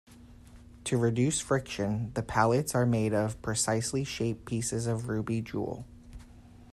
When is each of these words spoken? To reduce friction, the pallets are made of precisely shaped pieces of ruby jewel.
To 0.85 0.97
reduce 0.97 1.39
friction, 1.39 2.11
the 2.15 2.23
pallets 2.23 2.73
are 2.73 2.87
made 2.87 3.13
of 3.13 3.39
precisely 3.43 4.03
shaped 4.03 4.45
pieces 4.47 4.87
of 4.87 5.07
ruby 5.09 5.41
jewel. 5.43 5.85